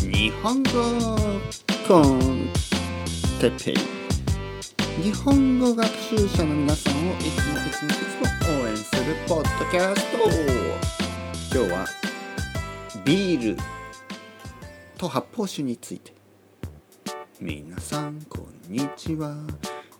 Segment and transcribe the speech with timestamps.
[0.00, 0.70] 日本語
[1.86, 2.48] コン
[3.40, 10.04] テッペイ日本語学習者の皆さんをいつもいつもいつも応援するポッドキャス
[11.52, 11.86] ト今日は
[13.04, 13.62] ビール
[14.96, 16.12] と発泡酒について
[17.40, 19.36] 皆さんこんにちは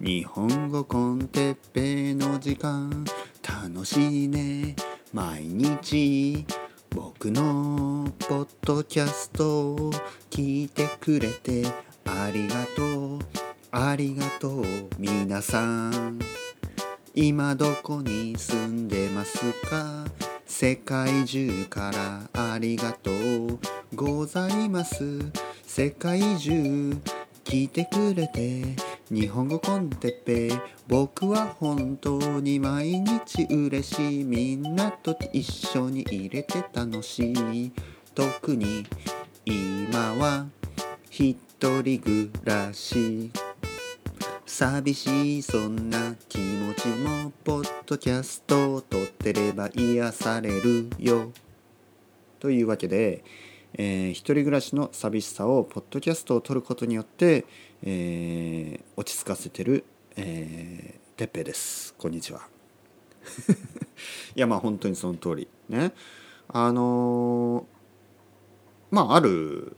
[0.01, 3.05] 日本語コンテッペイの時間
[3.43, 4.75] 楽しいね
[5.13, 6.45] 毎日
[6.91, 7.88] 僕の
[8.29, 9.91] ポッドキャストを
[10.29, 11.65] 聞いてくれて
[12.05, 13.19] ありがとう。
[13.71, 14.65] ありがとう
[14.99, 16.19] 皆さん。
[17.15, 19.39] 今どこに住んでます
[19.71, 20.05] か？
[20.45, 21.91] 世界中か
[22.35, 23.59] らありがとう
[23.95, 25.33] ございます。
[25.67, 26.99] 世界中
[27.45, 28.77] 聞いてくれて
[29.11, 30.61] 日本語コンテッペ。
[30.87, 34.25] 僕は本当に毎日嬉しい。
[34.25, 37.73] みんなと一緒に入れて楽しい。
[38.19, 38.85] 特に
[39.45, 40.49] 今は
[41.09, 43.31] 一人暮らし
[44.45, 51.31] 寂しいそんな気持ちもポッドキャストを撮ってれば癒されるよ。
[52.41, 53.23] というわけで、
[53.75, 57.45] えー、一人暮らしの寂しさをポッドキャストを撮ることによって
[57.85, 59.85] えー、落ち着かせてる、
[60.17, 61.95] えー、てっぺです。
[61.95, 62.49] こんにちは。
[64.35, 65.47] いやまあ本当にその通り。
[65.69, 65.93] ね。
[66.49, 67.78] あのー、
[68.91, 69.77] まあある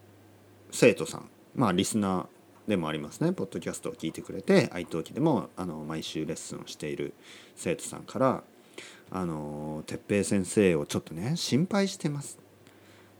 [0.70, 2.26] 生徒さんまあリスナー
[2.68, 3.32] でもありますね。
[3.32, 7.14] ポッドキャストを聞いてくれて愛登記でもあの毎週レッスンをしている
[7.56, 8.44] 生徒さんから
[9.10, 12.38] 「あの哲平先生をちょっとね心配してます」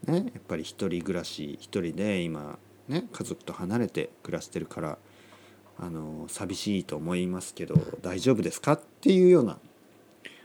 [0.06, 4.98] ね、やっぱり一人暮らし一人で今ね家族と離れて暮らしてるから
[5.78, 8.74] あの寂しいと思いますけど大丈夫ですか？
[8.74, 9.58] っていうような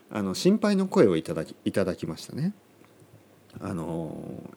[0.10, 2.54] あの心配の声をいただきいただきましたね。
[3.62, 4.16] あの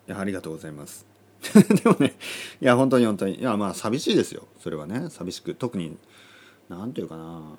[0.08, 1.06] ありがとうございます。
[1.82, 2.14] でもね
[2.60, 5.96] いや本当に本当にいやまあ寂しいですよそれはね寂しく特に
[6.68, 7.52] 何て言うかな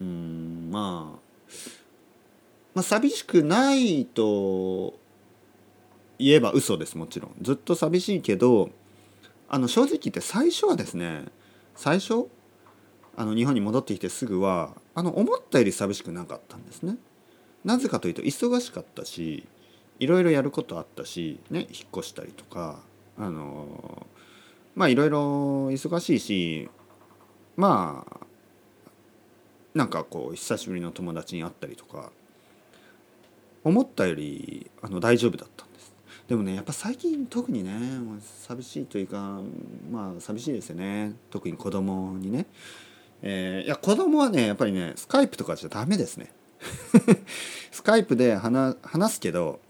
[0.00, 1.46] うんまあ
[2.74, 4.98] まあ寂しくないと
[6.18, 8.70] 言えば嘘ですもちろんずっと寂しいけど
[9.48, 11.26] あの正直言って最初はですね
[11.74, 12.26] 最初
[13.16, 16.96] あの日本に戻ってきてすぐはあの思ったより寂しくなかったんですね。
[17.64, 19.46] なぜかというと忙しかったし
[19.98, 21.68] いろいろやることあったし、ね、引っ
[21.98, 22.80] 越したりとか
[23.18, 24.06] あの
[24.74, 25.18] まあいろいろ
[25.68, 26.68] 忙しいし
[27.56, 28.26] まあ
[29.74, 32.10] なんかこう久しぶりの友達に会ったりとか
[33.64, 35.92] 思ったよりあの大丈夫だったんです。
[36.28, 37.72] でもねやっぱ最近特にね
[38.46, 39.40] 寂しいというか
[39.90, 41.14] まあ寂しいですよね。
[41.30, 42.46] 特に子供にね、
[43.22, 46.32] えー、いや子供はねやっぱりねスカイプとかじゃダメですね。
[47.70, 49.60] スカイプで話話すけど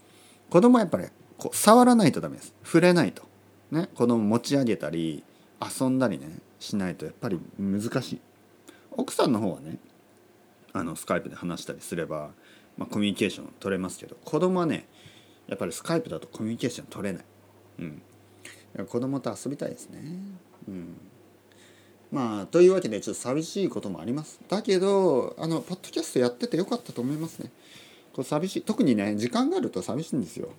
[0.49, 1.05] 子供はやっぱり
[1.37, 2.53] こう触らないとダメです。
[2.63, 3.23] 触れないと。
[3.71, 5.23] ね子供持ち上げたり
[5.61, 8.21] 遊んだりねしないとやっぱり難しい。
[8.91, 9.77] 奥さんの方はね
[10.73, 12.31] あのスカイプで話したりすれば、
[12.77, 14.87] まあ、コミュニケーション取れますけど子供はね
[15.47, 17.25] やっぱりスカイプだとコミュニケーション取れない、
[17.79, 18.01] うん、
[18.85, 20.01] 子供と遊びたいですね、
[20.67, 20.97] うん、
[22.11, 24.39] まあというわけでちょっと寂しいこともあります。
[24.47, 27.51] だけどあのポッドキャストやっててよかったと思いますね。
[28.17, 30.49] こう寂しい特にね時間があると寂しいんですよ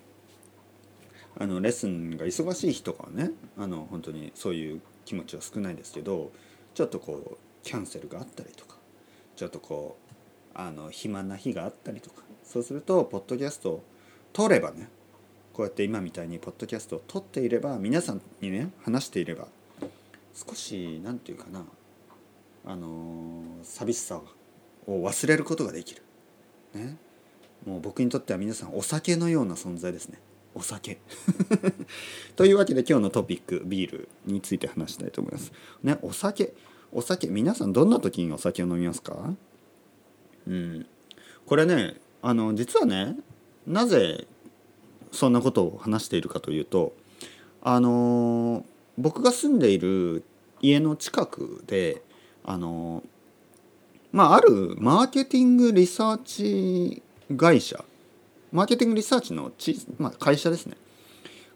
[1.37, 6.31] あのレッスンが忙しい日とかはねあの本当にそういう気持ちは少ないですけど
[6.75, 8.77] ちょっとこうキャンセルがあったりとか
[9.35, 10.15] ちょっとこう
[10.55, 13.85] あの暇な日があったりとかそうするとポッドキャストを
[14.33, 14.89] 撮ればね
[15.53, 19.49] こうやって今みたいにポッドキャストを撮っていれば皆さんにね話していれば
[20.33, 21.65] 少し何て言うかな
[22.65, 24.21] あの寂しさ
[24.87, 26.03] を忘れることができる。
[26.75, 26.97] ね、
[27.69, 30.19] もう僕にとっては皆さんお酒のような存在ですね。
[30.55, 30.99] お酒
[32.35, 35.53] というわけで今日のトピックビールについて話したいと思います。
[35.83, 36.55] ねお酒
[36.91, 39.35] お酒皆さんどんな時にお酒を飲みますか？
[40.47, 40.87] うん
[41.45, 43.19] これねあの実はね
[43.67, 44.27] なぜ
[45.13, 46.95] そんなことを話しているかというと
[47.61, 48.65] あの
[48.97, 50.25] 僕が住んでいる
[50.63, 52.03] 家の近くで
[52.45, 53.05] あの
[54.11, 57.03] まああるマーケティングリサーチ
[57.37, 57.85] 会社
[58.53, 60.77] マーケティングリサーチのち、まあ、会社ですね。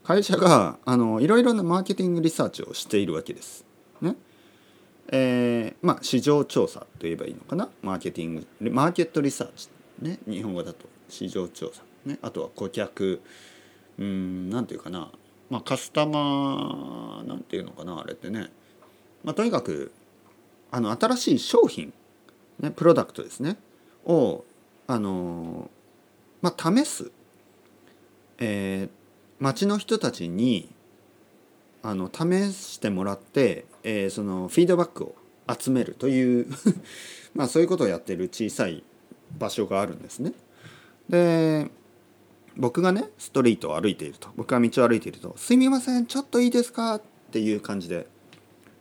[0.03, 3.65] 会社があのいろいろなマーケティングリサーチをしているわけです。
[4.01, 4.15] ね。
[5.07, 7.69] えー、まあ市場調査と言えばいいのかな？
[7.81, 9.69] マーケティングマーケットリサーチ。
[10.01, 10.19] ね。
[10.27, 11.81] 日本語だと市場調査。
[12.05, 13.21] ね、あとは顧客
[13.97, 15.09] うん何て言うかな、
[15.49, 17.99] まあ、カスタマーなんていうのかな？
[17.99, 18.51] あれってね、
[19.23, 19.91] まあ、とにかく
[20.69, 21.93] あの新しい商品、
[22.59, 23.57] ね、プロダクトですね。
[24.05, 24.43] を
[24.87, 25.69] あの、
[26.41, 27.11] まあ、試す、
[28.39, 28.89] えー、
[29.39, 30.69] 町の人たちに
[31.81, 35.15] あの試してもらって、えーそのフィードバックを
[35.59, 36.47] 集めるという
[37.35, 38.83] まあそういうことをやってる小さい
[39.37, 40.33] 場所があるんですね。
[41.09, 41.69] で
[42.55, 47.01] 僕がねストリートを歩いていると僕が道を歩いていると「すみませんちょっといいですか?」っ
[47.31, 48.07] ていう感じで、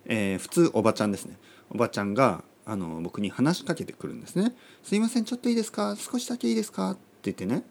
[0.04, 1.36] えー普通おばちゃんですね
[1.70, 4.54] おばちゃんがあの僕に話しかけてくるんですね
[4.84, 5.96] 「すみませんちょっといいですか？
[5.96, 7.64] 少しだけいいですか?」って言ってね。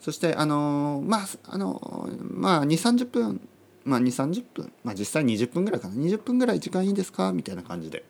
[0.00, 3.40] そしてあのまああのまあ2 3 0分。
[3.84, 4.72] まあ2 3 0分。
[4.84, 5.94] まあ実際20分ぐらいかな。
[5.94, 7.32] 20分ぐらい時間いいですか？
[7.32, 8.04] みたいな感じで。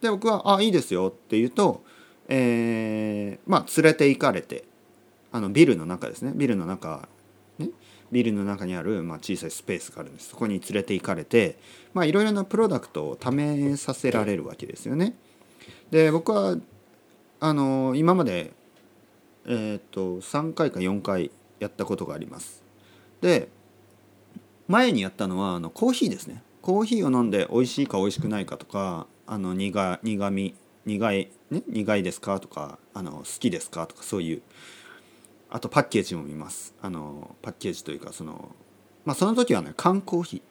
[0.00, 1.82] で僕は「あいいですよ」って言うと、
[2.28, 4.64] えーまあ連れて行かれて
[5.32, 6.32] あのビルの中ですね。
[6.34, 7.08] ビルの中、
[8.12, 11.58] ビルの中にある、まあ、小さいスペースがあるんですそこに連れて行かれて
[11.94, 15.14] いろいろなプロダクトを試させられるわけですよね。
[15.90, 16.56] で僕は
[17.40, 18.52] あの今まで
[19.46, 22.62] えっ、と3回か4回やったことがあります。
[23.20, 23.48] で
[24.68, 30.54] 前にやったのはあのコーヒーですねコーヒーを飲んで美味しいか美味しくないかとかあの苦苦味
[30.86, 34.42] 苦い、ね、苦いですかとかあの好きですかとかそういう
[35.50, 36.74] あとパッケージも見ます。
[36.80, 38.54] あのパッケージというかその
[39.04, 40.42] まあその時はね缶コーヒー。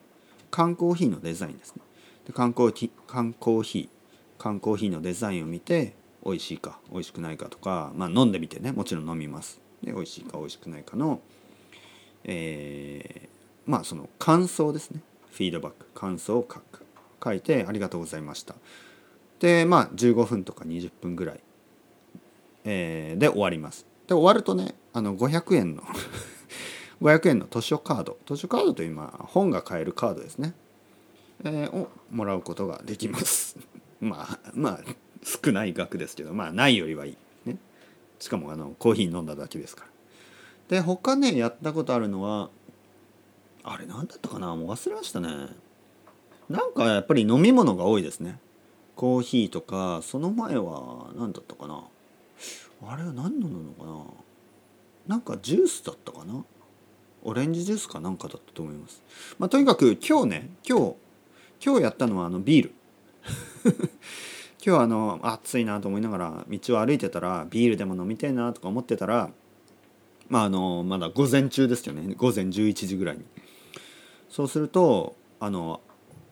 [0.52, 1.82] 缶コーヒーのデザインですね。
[2.28, 3.90] で缶コーヒー缶コーヒー。
[4.38, 5.94] 缶コーヒーのデザインを見て
[6.26, 9.60] 美味しいか美味しくないかとか、まあ、飲んでみてねもちろん飲みます。
[9.84, 11.22] で美味しいか美味しくないかの
[12.24, 13.30] えー
[13.66, 15.02] まあその感想ですね。
[15.32, 15.86] フィードバック。
[15.94, 16.86] 感想を書く。
[17.24, 18.56] 書いてありがとうございました。
[19.40, 21.40] でまあ15分とか20分ぐらい、
[22.66, 23.86] えーで終わります。
[24.08, 25.84] で終わるとねあの500円の
[27.02, 28.18] 500円の図書カード。
[28.28, 30.54] 図書カードというまあ本が買えるカードですね、
[31.44, 33.58] えーをもらうことができます。
[34.02, 34.80] まあまあ
[35.24, 37.18] 少ない額ですけどまあないよりはいい。
[37.46, 37.58] ね。
[38.20, 39.90] しかもあのコーヒー飲んだだけですから。
[40.70, 42.50] で他ねやったことあるのは
[43.64, 44.56] あれ何だったかな？
[44.56, 45.28] もう忘れましたね。
[46.50, 48.40] なんかやっぱり飲み物が多いですね。
[48.96, 51.84] コーヒーとかその前は何だったかな？
[52.88, 54.06] あれは何飲むのかな？
[55.10, 56.46] なんかジュースだったかな？
[57.24, 59.02] オレンジジュースかなんかだったと思います。
[59.40, 60.96] まあとにかく今日ね今日
[61.66, 62.74] 今日やったのはあのビール。
[64.64, 69.32] 今日あの暑いなと思いながら道を歩いてたらビールでも飲みたいなとか思ってたら
[70.28, 72.14] まああのまだ午前中ですよね。
[72.16, 73.24] 午前11時ぐらいに。
[74.30, 75.82] そうするとあの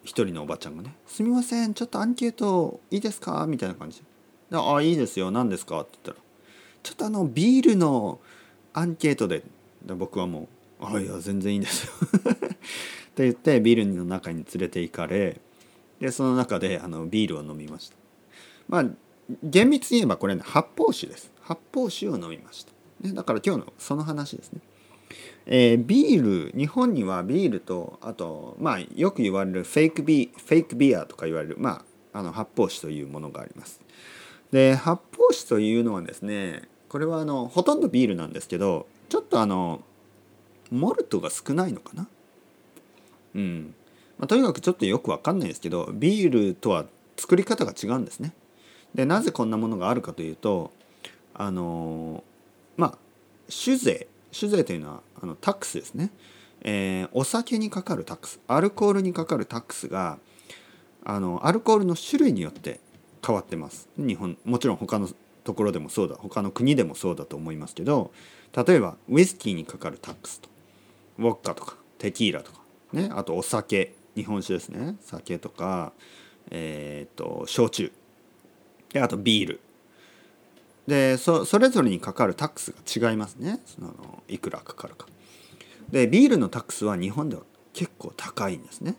[0.04, 4.04] 一人のおばちゃんがね「すみませんちょっとアンケートいいですか?」みたいな感じ
[4.52, 5.32] で「ああいいですよ。
[5.32, 6.28] 何ですか?」って言ったら
[6.84, 8.20] 「ちょっとあのビールの
[8.78, 9.44] アンケートで」
[9.84, 10.48] で僕はも
[10.80, 12.30] う「あいや全然いいんですよ」 っ
[13.16, 15.42] て言ってビルの中に連れて行かれ
[16.00, 17.96] でその中であのビールを飲みました。
[18.70, 18.86] まあ
[19.44, 21.32] 厳密に言えばこれね発泡酒です。
[21.42, 22.72] 発泡酒を飲みました、
[23.02, 24.62] ね、だから今日のその話ですね。
[25.48, 31.84] えービール日本にはビールとあとまあよく言われるフェイクビフェイクビアとか言われるま
[32.14, 33.82] ああの発泡酒というものがあります。
[34.52, 39.82] で発泡酒というのはですねこれはあのほとんどビールなんですけどちょっとあの
[40.72, 42.08] モルトが少ないのかな？
[43.36, 43.74] うん、
[44.18, 46.86] まあ、とにかくちょっとよくわかんないですけどビールとは
[47.18, 48.34] 作り方が違うんですね。
[48.96, 50.72] でなぜこんなものがあるかというと
[51.34, 52.24] あの
[52.78, 52.98] まあ
[53.50, 56.12] 酒税酒税というのはあのタックスですね、
[56.62, 60.20] えーお酒にかかるタックスアルコールにかかるタックスが
[61.06, 62.80] あのアルコールの種類によって
[63.26, 63.88] 変わってます。
[63.98, 65.10] 日本もちろん他の
[65.48, 66.16] ところでもそうだ。
[66.20, 68.12] 他の国でもそうだと思いますけど
[68.54, 70.50] 例えばウイスキーにかかるタックスと
[71.18, 72.60] ウォッカとかテキーラとか
[72.92, 74.98] ねあとお酒日本酒ですね。
[75.00, 75.94] 酒とか
[76.52, 77.94] えっ、と焼酎。
[78.92, 79.62] であとビール。
[80.86, 83.62] でそそれぞれにかかるタックスが違いますね。
[83.66, 85.08] そのいくらかかるか。
[85.90, 88.96] でビールのタックスは日本では結構高いんですね。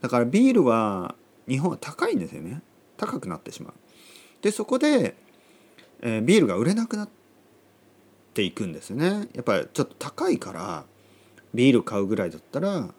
[0.00, 1.14] だからビールは
[1.46, 2.62] 日本は高いんですよね。
[2.96, 3.74] 高くなってしまう。
[4.40, 5.16] でそこで、
[6.04, 7.08] えービールが売れなくなっ
[8.34, 9.28] ていくんですね。
[9.34, 10.84] やっぱりちょっと高いから
[11.54, 12.94] ビール買うぐらいだったら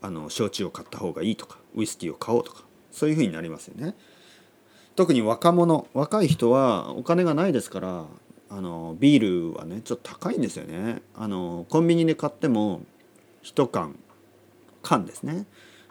[0.00, 3.94] あの焼酎を買った方がいいとかウイスキーを買おうとかそういうふうになりますよね。
[4.94, 8.06] 特に若者若い人はお金がないですから
[8.50, 11.02] あのビールはねちょっと高いんですよね。
[11.14, 12.82] あのコンビニで買っても
[13.42, 13.98] 1缶
[14.82, 15.46] 缶ですね、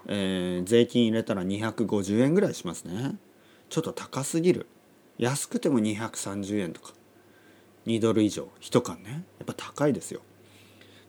[0.08, 3.16] えー税金入れたら250円ぐらいしますね。
[3.70, 4.68] ちょっと高すぎる。
[5.22, 6.94] 安くても230円とか。
[7.86, 8.50] 2ドル以上。
[8.60, 9.24] 1缶ね。
[9.38, 10.22] やっぱ高いですよ。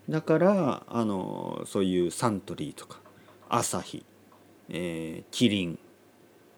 [0.07, 2.99] だからあのそういうサントリーとか。
[3.49, 4.05] アサヒ、
[4.69, 5.79] えーキリン。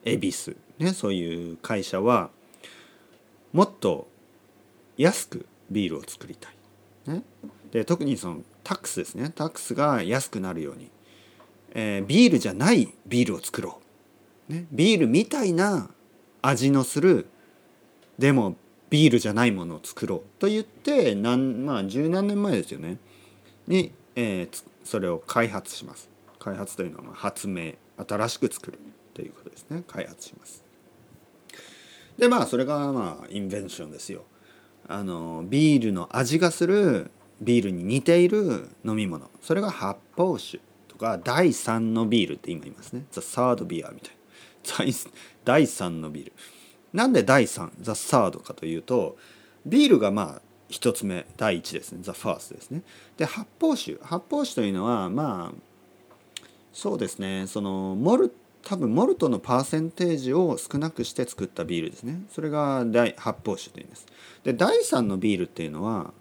[0.03, 2.29] 恵比寿ねそういう会社は
[3.53, 4.07] もっと
[4.97, 6.55] 安くビールを作りたい。
[7.07, 7.23] ね、
[7.71, 9.31] で特にそのタックスですね。
[9.33, 10.91] タックスが安くなるように、
[11.71, 13.79] えー、ビールじゃないビールを作ろ
[14.49, 15.89] う、ね、ビールみたいな
[16.41, 17.27] 味のする
[18.17, 18.55] でも
[18.89, 22.97] ビールじゃないものを作ろうと言って何まあ十何年前ですよね。
[23.67, 26.09] に、えー、それを開発します。
[26.39, 28.79] 開発というのは発明新しく作る
[29.13, 29.83] ということですね。
[29.87, 30.63] 開発します。
[32.17, 34.23] でまあそれがまあインベンションですよ。
[34.87, 37.09] あのビールの味がする
[37.41, 39.29] ビールに似ている飲み物。
[39.41, 43.05] それが発泡酒とか第3のビールって今言いますね。
[43.11, 44.11] The third beer みた
[44.83, 44.93] いな。
[45.43, 46.33] 第3のビール。
[46.95, 49.17] なんで第3 The third かというと
[49.65, 51.99] ビールがまあ1つ目第1ですね。
[52.01, 52.81] The first ですね。
[53.17, 53.97] で発泡酒。
[54.01, 55.57] 発泡酒というのはまあ
[56.73, 57.45] そうですね。
[57.47, 58.33] そのモル
[58.63, 62.21] 多分モルトのパーセンテージを少なくして作ったビールですね。
[62.31, 64.07] それが第発泡酒というんです。
[64.43, 66.13] で第3のビールっていうのは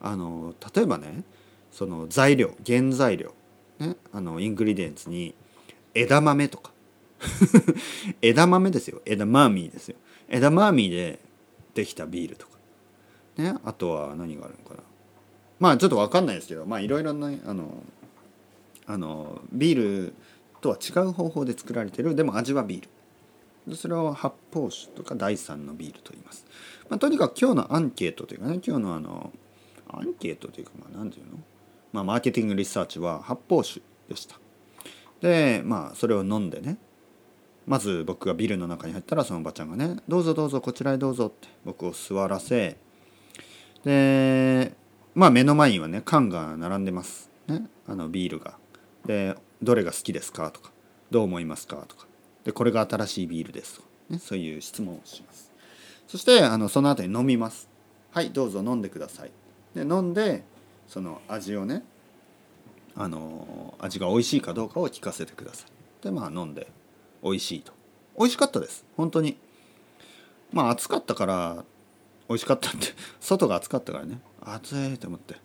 [0.00, 1.24] あの例えばね
[1.72, 3.34] その材料原材料、
[3.78, 5.34] ね、あのイングリデンツに
[5.94, 6.72] 枝豆とか。
[8.22, 9.02] 枝豆ですよ。
[9.04, 9.96] 枝マミーですよ。
[10.30, 11.18] 枝マーミーで
[11.74, 12.52] できたビールとか。
[13.36, 14.80] ねあとは何があるのかな。
[15.58, 17.82] まあちょっと分かんないですけどまあいろいろなあの
[18.86, 20.14] あのビール
[20.60, 22.82] とは違う方法で作られてるでも味はビー
[23.68, 23.76] ル。
[23.76, 26.46] それを発泡酒とか第3のビールと言います、
[26.88, 29.30] まあ、とにかく今日のアンケートというかね今日のあの
[29.88, 31.38] アンケートというかまあ何て言うの？
[31.92, 34.38] まあマーケティングリサーチは発泡酒でした。
[35.20, 36.78] でまあそれを飲んでね
[37.70, 42.76] まず僕がビルの中に入ったらそのおばちゃんがね「どうぞどうぞこちらへどうぞ」って僕を座らせ
[43.84, 44.74] で
[45.14, 47.30] まあ目の前にはね缶が並んでます。
[47.46, 48.58] ねあのビールが。
[49.06, 50.50] でどれが好きですか？
[50.50, 50.72] とか
[51.12, 51.76] どう思いますか？
[51.86, 52.08] とか。
[52.42, 55.52] でこれが新しいビールですとか、ね、そういう質問をします。
[56.08, 57.68] そしてあのその後に飲みます
[58.10, 59.30] はいどうぞ飲んでください
[59.76, 60.42] で飲んで
[60.88, 61.84] その味をね
[62.96, 65.70] あの味が美味しいかどうかを聞かせてください。
[66.02, 66.66] でまあ飲んで。
[67.22, 67.72] 美味しいと。
[68.18, 68.84] 美味しかったです。
[68.96, 69.36] 本当に。
[70.52, 71.64] まあ暑かったから
[72.28, 72.88] 美味しかったって。
[73.20, 74.20] 外が暑かったからね。
[74.40, 75.36] 暑いと思って。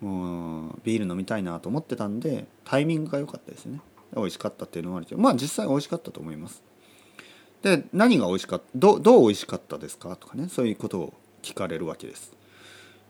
[0.00, 3.80] もうビール飲みたいなと思ってたんでタイミングが良かったですね。
[4.14, 6.62] 美味しかったっていうのもあるけどまあ実際美味しかったと思います。
[7.62, 10.48] で何が美味しかったどどう美味しかったですかとかね。
[10.48, 12.32] そういうことを聞かれるわけです。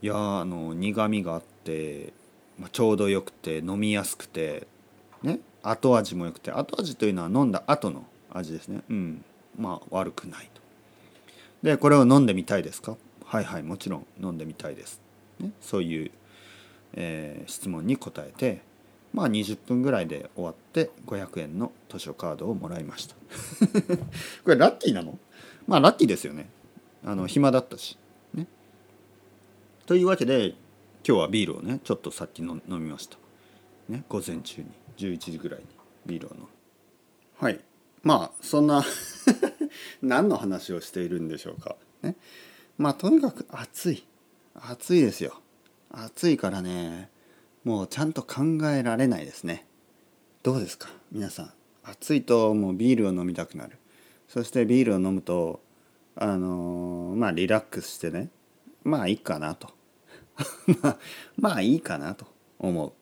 [0.02, 2.12] いやあの苦みがあって、
[2.58, 4.66] まあ、ちょうどよくて飲みやすくて
[5.22, 5.40] ね。
[5.70, 8.82] 後味も良くて後味というのは飲んだ後の味ですね。
[8.88, 9.24] うん。
[9.58, 10.60] まあ悪くないと。
[11.62, 12.96] でこれを飲んでみたいですか？
[13.24, 15.00] はいはいもちろん飲んでみたいです、
[15.40, 16.10] ね、そういう
[16.94, 18.62] えー、質問に答えて
[19.12, 23.14] まあ20分ぐらいで終わって500円の図書カードをもらいました。
[24.44, 25.18] これラッキーなの？
[25.66, 26.48] まあラッキーですよね。
[27.04, 27.98] あの暇だったし。
[28.34, 28.46] ね。
[29.86, 30.50] というわけで
[31.06, 33.18] 今日はビールをねちょっとさっき飲みました。
[33.88, 34.04] ね。
[34.08, 34.68] 午前中に。
[34.96, 35.66] 11時ぐらいに
[36.06, 36.46] ビールを飲む。
[37.38, 37.60] はい。
[38.02, 38.84] まあそんな
[40.02, 41.76] 何の話をしているんでしょうか。
[42.02, 42.16] ね。
[42.78, 44.04] まあとにかく暑い。
[44.54, 45.40] 暑いですよ。
[45.90, 47.10] 暑いからね
[47.64, 49.66] もうちゃんと考えられないですね。
[50.42, 50.88] どうですか？
[51.10, 51.52] 皆さん。
[51.82, 53.78] 暑いともうビールを飲みたくなる。
[54.28, 55.60] そしてビールを飲むと
[56.14, 58.30] あのー、まあリラックスしてね。
[58.84, 59.70] まあいいかなと。
[60.82, 60.98] まあ
[61.36, 62.26] まあいいかなと
[62.58, 62.92] 思う。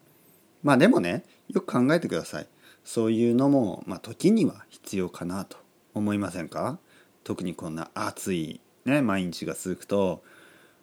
[0.64, 2.48] まあでもねよく考えてください。
[2.82, 5.56] そういうのもまあ時には必要かなと
[5.94, 6.78] 思いませんか？
[7.22, 10.24] 特にこんな暑いね毎日が続くと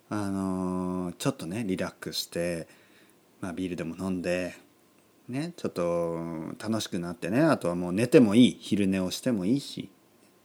[0.09, 2.67] あのー、ちょっとねリラックスして、
[3.41, 4.55] まあ、ビールでも飲んで
[5.29, 6.17] ねちょっと
[6.57, 9.89] 楽しくなってねあとはもう寝てもいい昼寝をしてもいいし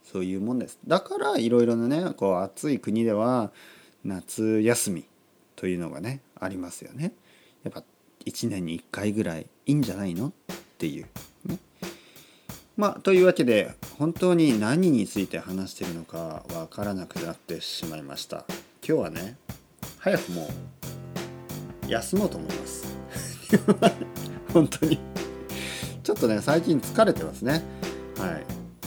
[0.03, 0.79] そういうもんです。
[0.85, 3.51] だからいろいろなねこう暑い国では
[4.03, 5.05] 夏休み
[5.55, 7.13] というのがねありますよね。
[7.63, 7.83] やっぱ
[8.27, 10.27] 1年に1回ぐらいいいんじゃないの？
[10.27, 10.31] っ
[10.77, 11.05] ていう
[11.45, 11.57] ね。
[12.75, 18.45] まあというわけで本当に何について話してるのかわからなくなってしまいました。
[18.87, 19.37] 今日はね
[19.99, 20.49] 早くも
[21.87, 22.85] う休もうと思います。
[24.53, 24.99] 本当に。
[26.03, 27.63] ちょっとね最近疲れてますね。
[28.17, 28.45] はい。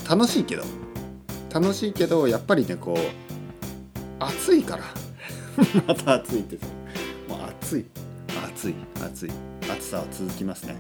[0.08, 0.64] 楽しいけど。
[1.52, 2.98] 楽しいけどやっぱりねこう
[4.18, 4.84] 暑いから。
[5.88, 6.58] また暑いって
[7.26, 7.86] もう暑い。
[8.60, 9.30] 暑い暑い
[9.72, 10.76] 暑さは続きますね。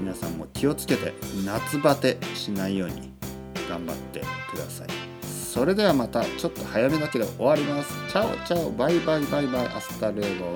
[0.00, 1.12] 皆さんも気をつけて
[1.44, 3.12] 夏バテしないように
[3.68, 4.88] 頑張ってください。
[5.22, 7.92] それではまたちょっと早めだけど終わります。
[8.10, 9.66] チャオチャオバイバイバイバイ。
[9.66, 10.46] hasta luego